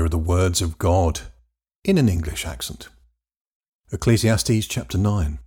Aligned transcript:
Here 0.00 0.06
are 0.06 0.08
the 0.08 0.16
words 0.16 0.62
of 0.62 0.78
God 0.78 1.20
in 1.84 1.98
an 1.98 2.08
English 2.08 2.46
accent. 2.46 2.88
Ecclesiastes 3.92 4.66
chapter 4.66 4.96
9. 4.96 5.40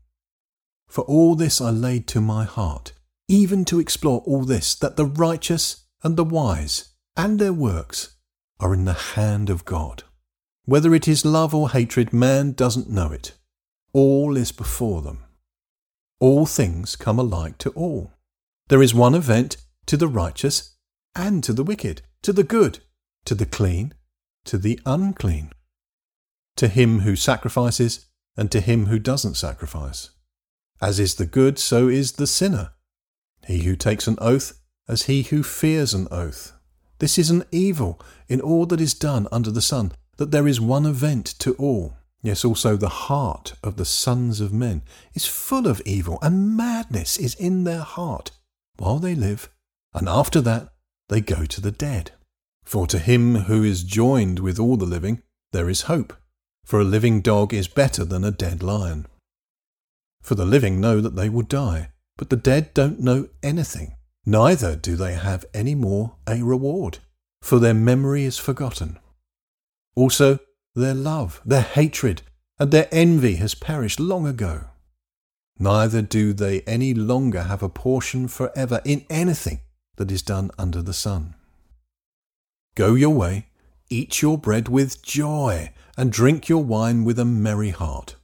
For 0.88 1.04
all 1.06 1.34
this 1.34 1.60
I 1.60 1.72
laid 1.72 2.06
to 2.10 2.22
my 2.22 2.44
heart, 2.44 2.92
even 3.28 3.66
to 3.66 3.80
explore 3.80 4.20
all 4.28 4.44
this, 4.44 4.76
that 4.76 4.96
the 4.96 5.08
righteous 5.08 5.88
and 6.04 6.18
the 6.18 6.24
wise 6.24 6.94
and 7.18 7.40
their 7.40 7.52
works 7.52 8.16
are 8.60 8.76
in 8.76 8.86
the 8.86 8.94
hand 8.94 9.50
of 9.50 9.66
God. 9.66 10.04
Whether 10.66 10.94
it 10.94 11.08
is 11.08 11.26
love 11.26 11.56
or 11.56 11.72
hatred, 11.72 12.14
man 12.14 12.52
doesn't 12.52 12.92
know 12.92 13.12
it. 13.12 13.34
All 13.92 14.38
is 14.38 14.52
before 14.52 15.02
them. 15.02 15.24
All 16.20 16.46
things 16.46 16.96
come 16.96 17.18
alike 17.18 17.58
to 17.58 17.72
all. 17.72 18.12
There 18.68 18.84
is 18.84 18.94
one 18.94 19.16
event 19.16 19.58
to 19.88 19.98
the 19.98 20.08
righteous 20.08 20.76
and 21.16 21.44
to 21.44 21.54
the 21.54 21.64
wicked, 21.64 22.04
to 22.22 22.32
the 22.32 22.44
good, 22.44 22.82
to 23.26 23.34
the 23.34 23.48
clean, 23.48 23.96
to 24.46 24.58
the 24.58 24.80
unclean, 24.86 25.52
to 26.56 26.68
him 26.68 27.00
who 27.00 27.16
sacrifices 27.16 28.08
and 28.36 28.52
to 28.52 28.62
him 28.62 28.88
who 28.88 29.00
doesn't 29.00 29.36
sacrifice. 29.36 30.12
As 30.82 31.00
is 31.00 31.16
the 31.16 31.26
good, 31.26 31.60
so 31.60 31.88
is 31.88 32.14
the 32.14 32.28
sinner. 32.28 32.72
He 33.46 33.64
who 33.64 33.76
takes 33.76 34.08
an 34.08 34.18
oath, 34.20 34.60
as 34.88 35.04
he 35.04 35.24
who 35.24 35.44
fears 35.44 35.94
an 35.94 36.08
oath. 36.12 36.54
This 37.00 37.18
is 37.18 37.30
an 37.30 37.44
evil 37.52 38.02
in 38.28 38.42
all 38.42 38.66
that 38.68 38.82
is 38.82 38.94
done 38.94 39.28
under 39.32 39.52
the 39.52 39.62
sun, 39.62 39.92
that 40.18 40.32
there 40.32 40.48
is 40.48 40.60
one 40.60 40.86
event 40.86 41.26
to 41.40 41.54
all. 41.56 41.96
Yes, 42.22 42.46
also 42.46 42.78
the 42.78 42.90
heart 42.90 43.54
of 43.64 43.76
the 43.76 43.86
sons 43.86 44.40
of 44.40 44.54
men 44.54 44.82
is 45.14 45.26
full 45.26 45.68
of 45.68 45.82
evil, 45.86 46.20
and 46.22 46.56
madness 46.56 47.18
is 47.18 47.36
in 47.36 47.66
their 47.66 47.82
heart 47.82 48.32
while 48.78 49.00
they 49.00 49.16
live, 49.16 49.50
and 49.94 50.08
after 50.08 50.40
that 50.42 50.74
they 51.10 51.22
go 51.22 51.46
to 51.46 51.62
the 51.62 51.72
dead. 51.72 52.12
For 52.64 52.88
to 52.88 53.00
him 53.00 53.36
who 53.36 53.64
is 53.64 53.84
joined 53.84 54.40
with 54.40 54.60
all 54.60 54.78
the 54.78 54.86
living, 54.86 55.22
there 55.52 55.70
is 55.70 55.84
hope, 55.84 56.14
for 56.66 56.80
a 56.80 56.86
living 56.86 57.22
dog 57.22 57.54
is 57.54 57.68
better 57.68 58.04
than 58.06 58.24
a 58.24 58.32
dead 58.32 58.64
lion. 58.64 59.06
For 60.22 60.36
the 60.36 60.46
living 60.46 60.80
know 60.80 61.02
that 61.02 61.16
they 61.16 61.30
will 61.30 61.44
die, 61.44 61.90
but 62.18 62.30
the 62.30 62.38
dead 62.38 62.74
don't 62.74 63.00
know 63.00 63.28
anything, 63.42 63.96
neither 64.26 64.76
do 64.76 64.96
they 64.96 65.14
have 65.14 65.46
any 65.54 65.76
more 65.76 66.16
a 66.28 66.42
reward, 66.42 67.00
for 67.42 67.60
their 67.60 67.74
memory 67.74 68.24
is 68.24 68.38
forgotten. 68.38 68.98
Also, 69.96 70.40
their 70.76 70.94
love, 70.94 71.42
their 71.46 71.62
hatred, 71.62 72.22
and 72.58 72.72
their 72.72 72.88
envy 72.92 73.36
has 73.36 73.54
perished 73.54 74.00
long 74.00 74.26
ago. 74.26 74.66
Neither 75.60 76.02
do 76.02 76.34
they 76.34 76.62
any 76.62 76.94
longer 76.94 77.44
have 77.44 77.62
a 77.62 77.70
portion 77.70 78.28
forever 78.28 78.82
in 78.86 79.06
anything 79.10 79.60
that 79.98 80.12
is 80.12 80.22
done 80.22 80.50
under 80.58 80.82
the 80.82 80.94
sun. 80.94 81.36
Go 82.76 82.96
your 82.96 83.12
way, 83.12 83.50
eat 83.90 84.24
your 84.24 84.36
bread 84.36 84.68
with 84.68 85.04
joy, 85.04 85.72
and 85.96 86.12
drink 86.12 86.50
your 86.50 86.64
wine 86.64 87.04
with 87.04 87.20
a 87.20 87.26
merry 87.26 87.70
heart. 87.70 88.16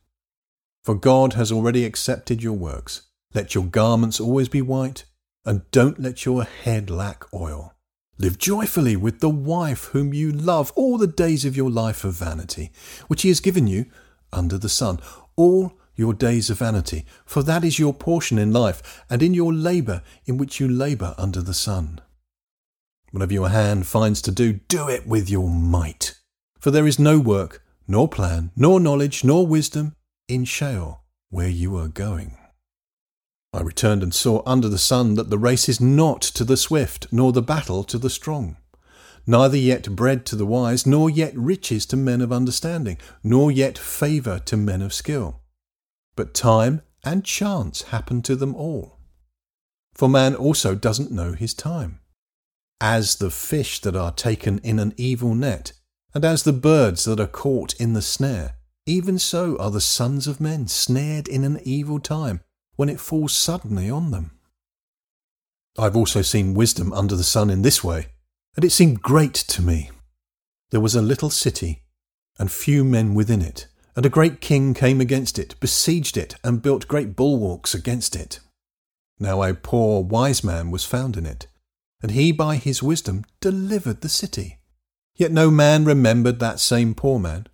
For 0.84 0.96
God 0.96 1.34
has 1.34 1.52
already 1.52 1.86
accepted 1.86 2.42
your 2.42 2.54
works. 2.54 3.04
Let 3.36 3.54
your 3.54 3.66
garments 3.66 4.20
always 4.20 4.50
be 4.50 4.64
white, 4.64 5.06
and 5.46 5.70
don't 5.70 6.00
let 6.00 6.26
your 6.26 6.46
head 6.46 6.90
lack 6.90 7.32
oil. 7.32 7.76
Live 8.18 8.40
joyfully 8.40 8.96
with 8.96 9.20
the 9.20 9.30
wife 9.30 9.86
whom 9.92 10.16
you 10.16 10.32
love 10.32 10.72
all 10.76 10.98
the 10.98 11.06
days 11.06 11.46
of 11.46 11.56
your 11.56 11.70
life 11.70 12.04
of 12.04 12.16
vanity, 12.16 12.72
which 13.08 13.22
he 13.22 13.28
has 13.28 13.40
given 13.40 13.68
you 13.68 13.86
under 14.34 14.58
the 14.58 14.68
sun, 14.68 15.00
all 15.36 15.74
your 15.96 16.16
days 16.16 16.50
of 16.50 16.58
vanity, 16.58 17.06
for 17.24 17.44
that 17.44 17.64
is 17.64 17.78
your 17.78 17.94
portion 17.94 18.40
in 18.40 18.52
life, 18.52 19.06
and 19.12 19.22
in 19.22 19.36
your 19.36 19.54
labour 19.54 20.02
in 20.26 20.38
which 20.38 20.60
you 20.60 20.68
labour 20.68 21.14
under 21.20 21.42
the 21.42 21.54
sun. 21.54 22.02
Whatever 23.12 23.34
your 23.34 23.50
hand 23.50 23.88
finds 23.88 24.22
to 24.24 24.32
do, 24.32 24.54
do 24.54 24.88
it 24.88 25.08
with 25.08 25.30
your 25.30 25.50
might. 25.50 26.16
For 26.60 26.72
there 26.72 26.88
is 26.88 27.00
no 27.00 27.20
work, 27.20 27.64
nor 27.88 28.08
plan, 28.08 28.52
nor 28.56 28.80
knowledge, 28.80 29.24
nor 29.24 29.48
wisdom 29.48 29.96
in 30.28 30.46
Sheol, 30.46 31.02
where 31.30 31.50
you 31.50 31.76
are 31.78 31.88
going. 31.88 32.38
I 33.52 33.62
returned 33.62 34.04
and 34.04 34.14
saw 34.14 34.44
under 34.46 34.70
the 34.70 34.78
sun 34.78 35.16
that 35.16 35.32
the 35.32 35.40
race 35.40 35.68
is 35.68 35.82
not 35.82 36.22
to 36.22 36.44
the 36.44 36.58
swift, 36.58 37.08
nor 37.12 37.32
the 37.32 37.42
battle 37.42 37.84
to 37.86 37.98
the 37.98 38.10
strong, 38.10 38.58
neither 39.26 39.58
yet 39.58 39.96
bread 39.96 40.24
to 40.28 40.36
the 40.36 40.46
wise, 40.46 40.86
nor 40.86 41.10
yet 41.10 41.36
riches 41.36 41.88
to 41.88 41.98
men 41.98 42.22
of 42.22 42.32
understanding, 42.32 42.98
nor 43.24 43.50
yet 43.50 43.78
favour 43.78 44.38
to 44.46 44.56
men 44.56 44.84
of 44.84 44.94
skill. 44.94 45.42
But 46.16 46.36
time 46.36 46.84
and 47.04 47.26
chance 47.26 47.84
happen 47.84 48.22
to 48.24 48.36
them 48.36 48.54
all. 48.54 49.00
For 49.96 50.08
man 50.08 50.36
also 50.36 50.76
doesn't 50.76 51.12
know 51.12 51.34
his 51.34 51.56
time. 51.56 52.02
As 52.82 53.16
the 53.16 53.30
fish 53.30 53.82
that 53.82 53.96
are 53.96 54.12
taken 54.12 54.60
in 54.60 54.80
an 54.80 54.94
evil 54.96 55.36
net, 55.36 55.74
and 56.14 56.24
as 56.24 56.44
the 56.44 56.54
birds 56.54 57.04
that 57.06 57.20
are 57.20 57.28
caught 57.28 57.74
in 57.76 57.94
the 57.94 58.02
snare, 58.02 58.56
even 58.86 59.20
so 59.20 59.58
are 59.58 59.70
the 59.70 59.82
sons 59.82 60.28
of 60.28 60.40
men 60.40 60.68
snared 60.68 61.28
in 61.28 61.44
an 61.44 61.60
evil 61.64 62.00
time 62.00 62.42
when 62.78 62.90
it 62.90 63.00
falls 63.00 63.34
suddenly 63.34 63.90
on 63.90 64.12
them. 64.12 64.32
I've 65.78 65.96
also 65.96 66.22
seen 66.22 66.54
wisdom 66.54 66.92
under 66.94 67.16
the 67.16 67.24
sun 67.24 67.50
in 67.50 67.62
this 67.62 67.84
way, 67.84 68.08
and 68.56 68.66
it 68.66 68.72
seemed 68.72 69.02
great 69.02 69.34
to 69.34 69.62
me. 69.62 69.92
There 70.72 70.82
was 70.82 70.96
a 70.96 71.02
little 71.02 71.30
city, 71.30 71.84
and 72.38 72.50
few 72.50 72.84
men 72.84 73.14
within 73.14 73.42
it, 73.42 73.68
and 73.96 74.06
a 74.06 74.10
great 74.10 74.40
king 74.40 74.74
came 74.74 75.02
against 75.02 75.38
it, 75.38 75.60
besieged 75.60 76.16
it, 76.16 76.36
and 76.44 76.62
built 76.62 76.88
great 76.88 77.16
bulwarks 77.16 77.74
against 77.74 78.16
it. 78.16 78.40
Now 79.20 79.44
a 79.44 79.54
poor 79.54 80.02
wise 80.02 80.44
man 80.44 80.72
was 80.72 80.86
found 80.86 81.18
in 81.18 81.26
it, 81.26 81.48
and 82.02 82.12
he 82.12 82.32
by 82.32 82.56
his 82.56 82.84
wisdom 82.84 83.26
delivered 83.42 84.02
the 84.02 84.10
city. 84.10 84.60
Yet 85.16 85.32
no 85.32 85.52
man 85.52 85.86
remembered 85.86 86.40
that 86.40 86.60
same 86.60 86.96
poor 86.96 87.20
man. 87.20 87.48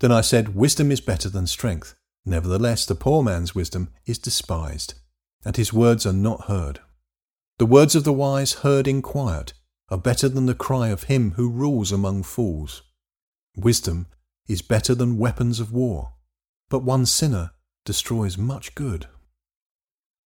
Then 0.00 0.12
I 0.12 0.22
said, 0.22 0.54
Wisdom 0.54 0.90
is 0.90 1.00
better 1.00 1.28
than 1.28 1.46
strength, 1.46 1.94
Nevertheless, 2.28 2.84
the 2.84 2.94
poor 2.94 3.22
man's 3.22 3.54
wisdom 3.54 3.88
is 4.04 4.18
despised, 4.18 4.92
and 5.46 5.56
his 5.56 5.72
words 5.72 6.04
are 6.04 6.12
not 6.12 6.44
heard. 6.44 6.80
The 7.58 7.64
words 7.64 7.94
of 7.94 8.04
the 8.04 8.12
wise 8.12 8.52
heard 8.52 8.86
in 8.86 9.00
quiet 9.00 9.54
are 9.88 9.96
better 9.96 10.28
than 10.28 10.44
the 10.44 10.54
cry 10.54 10.88
of 10.88 11.04
him 11.04 11.32
who 11.32 11.48
rules 11.48 11.90
among 11.90 12.24
fools. 12.24 12.82
Wisdom 13.56 14.08
is 14.46 14.60
better 14.60 14.94
than 14.94 15.16
weapons 15.16 15.58
of 15.58 15.72
war, 15.72 16.12
but 16.68 16.80
one 16.80 17.06
sinner 17.06 17.52
destroys 17.86 18.36
much 18.36 18.74
good. 18.74 19.06